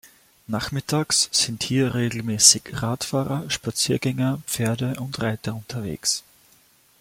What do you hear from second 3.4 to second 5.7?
Spaziergänger, Pferde und Reiter